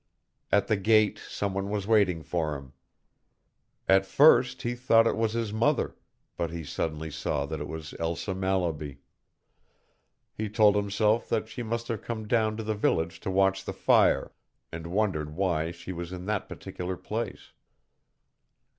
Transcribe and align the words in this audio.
At 0.51 0.65
the 0.67 0.77
gate 0.77 1.19
some 1.19 1.53
one 1.53 1.69
was 1.69 1.85
waiting 1.85 2.23
for 2.23 2.55
him. 2.55 2.73
At 3.87 4.03
first 4.03 4.63
he 4.63 4.73
thought 4.73 5.05
it 5.05 5.15
was 5.15 5.33
his 5.33 5.53
mother, 5.53 5.95
but 6.37 6.49
he 6.49 6.63
suddenly 6.63 7.11
saw 7.11 7.45
that 7.45 7.59
it 7.61 7.67
was 7.67 7.93
Elsa 7.99 8.33
Mallaby. 8.33 8.97
He 10.33 10.49
told 10.49 10.75
himself 10.75 11.29
that 11.29 11.47
she 11.47 11.61
must 11.61 11.87
have 11.87 12.01
come 12.01 12.27
down 12.27 12.57
to 12.57 12.63
the 12.63 12.73
village 12.73 13.19
to 13.19 13.29
watch 13.29 13.63
the 13.63 13.73
fire, 13.73 14.31
and 14.71 14.87
wondered 14.87 15.35
why 15.35 15.69
she 15.69 15.91
was 15.93 16.11
in 16.11 16.25
that 16.25 16.49
particular 16.49 16.97
place. 16.97 17.51